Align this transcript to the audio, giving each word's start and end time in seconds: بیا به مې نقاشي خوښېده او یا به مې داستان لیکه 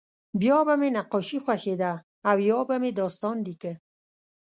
بیا 0.41 0.57
به 0.67 0.73
مې 0.81 0.89
نقاشي 0.97 1.39
خوښېده 1.43 1.93
او 2.29 2.37
یا 2.49 2.59
به 2.67 2.75
مې 2.81 2.91
داستان 2.99 3.35
لیکه 3.47 3.73